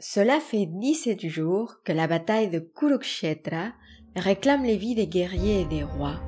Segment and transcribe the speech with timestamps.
[0.00, 3.68] Cela fait dix-sept jours que la bataille de Kurukshetra
[4.16, 6.20] réclame les vies des guerriers et des rois.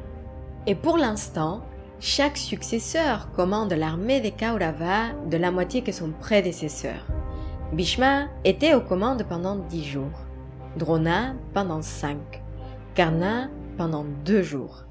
[0.68, 1.62] Et pour l'instant,
[1.98, 7.08] chaque successeur commande l'armée des Kauravas de la moitié que son prédécesseur.
[7.72, 10.26] Bhishma était aux commandes pendant dix jours,
[10.76, 12.42] Drona pendant cinq,
[12.94, 14.84] Karna pendant deux jours.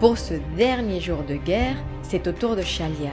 [0.00, 3.12] Pour ce dernier jour de guerre, c'est au tour de Shalya,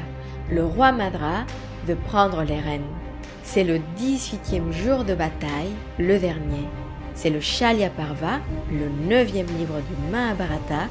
[0.50, 1.46] le roi Madra,
[1.88, 3.05] de prendre les rênes.
[3.48, 6.68] C'est le 18e jour de bataille, le dernier.
[7.14, 10.90] C'est le Shalya Parva, le neuvième livre du Mahabharata,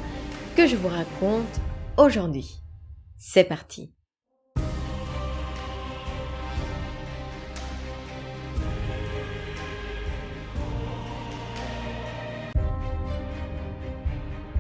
[0.56, 1.60] que je vous raconte
[1.98, 2.62] aujourd'hui.
[3.18, 3.92] C'est parti.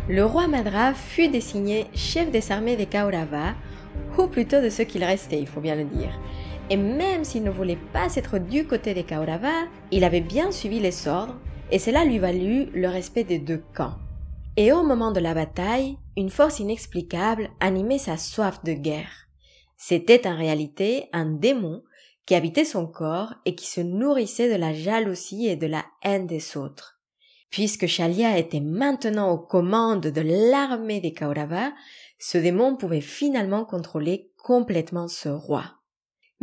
[0.08, 3.54] Le roi Madra fut désigné chef des armées des Kauravas,
[4.18, 6.10] ou plutôt de ceux qu'il restait, il faut bien le dire.
[6.70, 10.80] Et même s'il ne voulait pas être du côté des Kauravas, il avait bien suivi
[10.80, 11.38] les ordres,
[11.70, 13.96] et cela lui valut le respect des deux camps.
[14.56, 19.28] Et au moment de la bataille, une force inexplicable animait sa soif de guerre.
[19.76, 21.82] C'était en réalité un démon
[22.24, 26.26] qui habitait son corps et qui se nourrissait de la jalousie et de la haine
[26.26, 26.98] des autres.
[27.50, 31.72] Puisque Shalia était maintenant aux commandes de l'armée des Kauravas,
[32.18, 35.64] ce démon pouvait finalement contrôler complètement ce roi.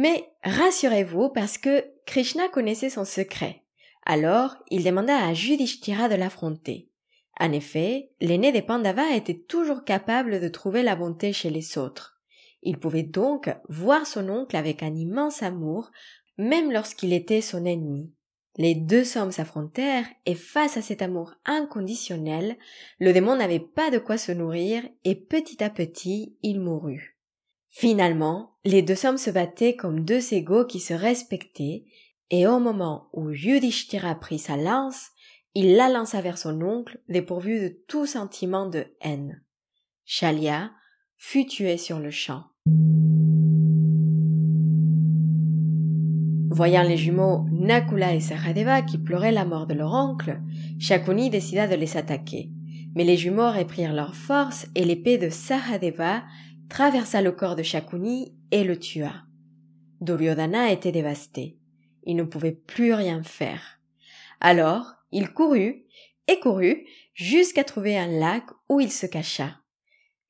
[0.01, 3.61] Mais rassurez-vous parce que Krishna connaissait son secret.
[4.03, 6.89] Alors, il demanda à Yudhishthira de l'affronter.
[7.39, 12.19] En effet, l'aîné des Pandavas était toujours capable de trouver la bonté chez les autres.
[12.63, 15.91] Il pouvait donc voir son oncle avec un immense amour,
[16.35, 18.11] même lorsqu'il était son ennemi.
[18.57, 22.57] Les deux hommes s'affrontèrent et face à cet amour inconditionnel,
[22.97, 27.20] le démon n'avait pas de quoi se nourrir et petit à petit il mourut.
[27.71, 31.85] Finalement, les deux hommes se battaient comme deux égaux qui se respectaient,
[32.29, 35.07] et au moment où Yudhishthira prit sa lance,
[35.55, 39.41] il la lança vers son oncle, dépourvu de tout sentiment de haine.
[40.05, 40.71] Shalia
[41.17, 42.43] fut tué sur le champ.
[46.53, 50.41] Voyant les jumeaux Nakula et Sahadeva qui pleuraient la mort de leur oncle,
[50.79, 52.51] Shakuni décida de les attaquer.
[52.95, 56.23] Mais les jumeaux reprirent leur force et l'épée de Sahadeva
[56.71, 59.11] traversa le corps de Shakuni et le tua.
[59.99, 61.57] Duryodhana était dévasté.
[62.03, 63.81] Il ne pouvait plus rien faire.
[64.39, 65.85] Alors, il courut
[66.29, 69.57] et courut jusqu'à trouver un lac où il se cacha.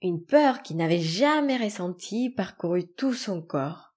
[0.01, 3.93] Une peur qu'il n'avait jamais ressentie parcourut tout son corps.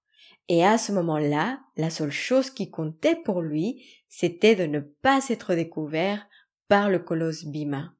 [0.47, 5.29] Et à ce moment-là, la seule chose qui comptait pour lui, c'était de ne pas
[5.29, 6.27] être découvert
[6.67, 7.95] par le colosse Bhima.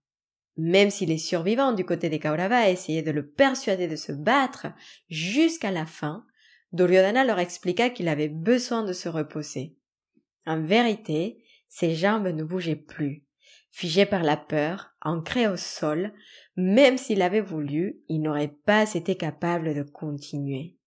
[0.58, 4.68] Même si les survivants du côté des Kauravas essayaient de le persuader de se battre
[5.10, 6.26] jusqu'à la fin,
[6.72, 9.76] Duryodhana leur expliqua qu'il avait besoin de se reposer.
[10.46, 13.24] En vérité, ses jambes ne bougeaient plus.
[13.72, 16.14] Figé par la peur, ancré au sol,
[16.56, 20.78] même s'il avait voulu, il n'aurait pas été capable de continuer.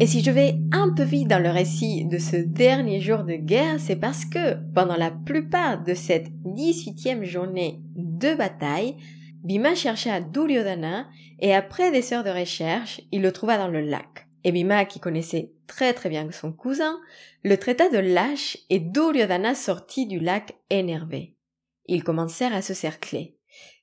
[0.00, 3.34] Et si je vais un peu vite dans le récit de ce dernier jour de
[3.34, 8.96] guerre, c'est parce que pendant la plupart de cette 18e journée de bataille,
[9.42, 11.08] Bhima chercha Duryodhana
[11.40, 14.28] et après des heures de recherche, il le trouva dans le lac.
[14.44, 17.00] Et Bhima, qui connaissait très très bien son cousin,
[17.42, 21.34] le traita de lâche et Duryodhana sortit du lac énervé.
[21.86, 23.36] Ils commencèrent à se cercler.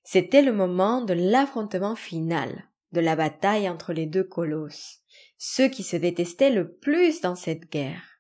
[0.06, 5.02] C'était le moment de l'affrontement final, de la bataille entre les deux colosses
[5.48, 8.20] ceux qui se détestaient le plus dans cette guerre.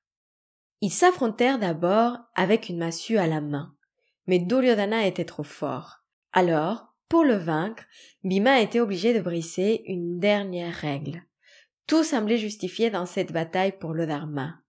[0.81, 3.75] Ils s'affrontèrent d'abord avec une massue à la main,
[4.27, 6.03] mais Duryodhana était trop fort.
[6.33, 7.83] Alors, pour le vaincre,
[8.23, 11.23] Bhima était obligé de briser une dernière règle.
[11.87, 14.59] Tout semblait justifié dans cette bataille pour le Dharma.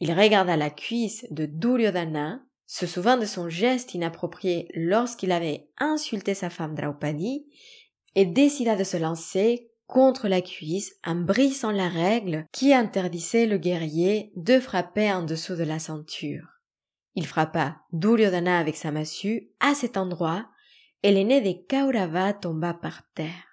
[0.00, 6.34] Il regarda la cuisse de Duryodhana, se souvint de son geste inapproprié lorsqu'il avait insulté
[6.34, 7.46] sa femme Draupadi,
[8.16, 13.58] et décida de se lancer contre la cuisse en brisant la règle qui interdisait le
[13.58, 16.48] guerrier de frapper en dessous de la ceinture.
[17.14, 20.46] Il frappa Duryodhana avec sa massue à cet endroit
[21.04, 23.44] et l'aîné des Kauravas tomba par terre.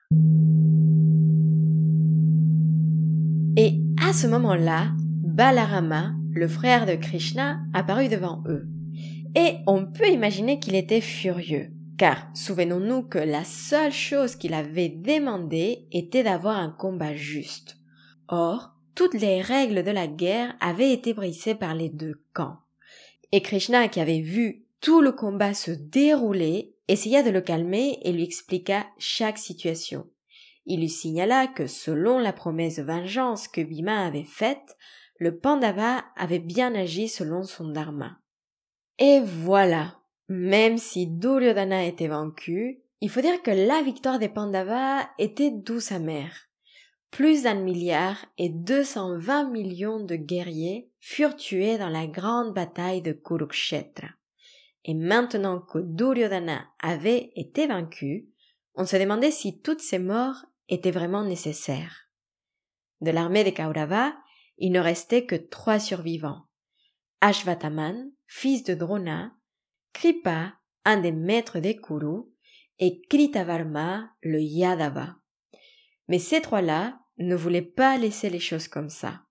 [3.56, 8.68] Et à ce moment-là, Balarama, le frère de Krishna, apparut devant eux.
[9.36, 11.72] Et on peut imaginer qu'il était furieux
[12.02, 17.78] car souvenons-nous que la seule chose qu'il avait demandé était d'avoir un combat juste.
[18.28, 22.58] Or, toutes les règles de la guerre avaient été brisées par les deux camps.
[23.32, 28.12] Et Krishna, qui avait vu tout le combat se dérouler, essaya de le calmer et
[28.12, 30.08] lui expliqua chaque situation.
[30.66, 34.76] Il lui signala que selon la promesse de vengeance que Bhima avait faite,
[35.20, 38.18] le Pandava avait bien agi selon son dharma.
[38.98, 40.01] Et voilà,
[40.32, 45.92] même si Duryodhana était vaincu, il faut dire que la victoire des Pandavas était douce
[45.92, 46.48] amère.
[47.10, 53.12] Plus d'un milliard et 220 millions de guerriers furent tués dans la grande bataille de
[53.12, 54.08] Kurukshetra.
[54.86, 58.30] Et maintenant que Duryodhana avait été vaincu,
[58.76, 62.08] on se demandait si toutes ces morts étaient vraiment nécessaires.
[63.02, 64.14] De l'armée des Kaurava,
[64.58, 66.44] il ne restait que trois survivants.
[67.20, 69.34] Ashvataman, fils de Drona,
[69.94, 70.54] Kripa,
[70.86, 72.24] un des maîtres des Kuru,
[72.80, 75.16] et Kritavarma, le Yadava.
[76.08, 79.22] Mais ces trois-là ne voulaient pas laisser les choses comme ça.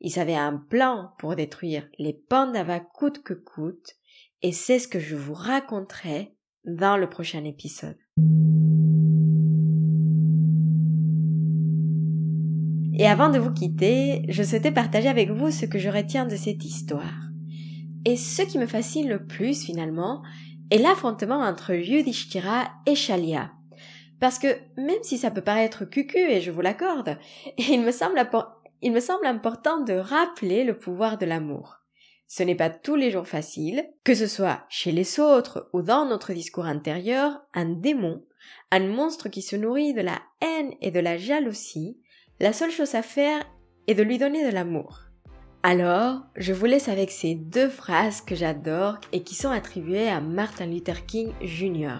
[0.00, 3.96] Ils avaient un plan pour détruire les Pandavas coûte que coûte,
[4.42, 6.34] et c'est ce que je vous raconterai
[6.64, 7.98] dans le prochain épisode.
[12.98, 16.36] Et avant de vous quitter, je souhaitais partager avec vous ce que je retiens de
[16.36, 17.29] cette histoire.
[18.06, 20.22] Et ce qui me fascine le plus finalement
[20.70, 23.52] est l'affrontement entre Yudhishthira et Shalia.
[24.20, 27.18] Parce que même si ça peut paraître cucu, et je vous l'accorde,
[27.58, 28.20] il me semble,
[28.82, 31.76] il me semble important de rappeler le pouvoir de l'amour.
[32.26, 36.06] Ce n'est pas tous les jours facile, que ce soit chez les autres ou dans
[36.06, 38.24] notre discours intérieur, un démon,
[38.70, 41.98] un monstre qui se nourrit de la haine et de la jalousie,
[42.38, 43.44] la seule chose à faire
[43.88, 45.09] est de lui donner de l'amour.
[45.62, 50.22] Alors, je vous laisse avec ces deux phrases que j'adore et qui sont attribuées à
[50.22, 51.98] Martin Luther King Jr.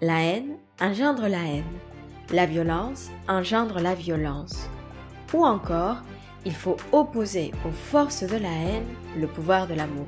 [0.00, 1.64] La haine engendre la haine.
[2.32, 4.70] La violence engendre la violence.
[5.34, 5.96] Ou encore,
[6.44, 8.86] il faut opposer aux forces de la haine
[9.18, 10.06] le pouvoir de l'amour.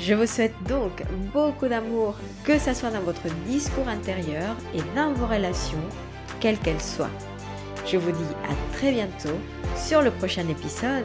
[0.00, 5.12] Je vous souhaite donc beaucoup d'amour, que ce soit dans votre discours intérieur et dans
[5.12, 5.78] vos relations,
[6.40, 7.10] quelles qu'elles soient.
[7.86, 9.38] Je vous dis à très bientôt
[9.76, 11.04] sur le prochain épisode.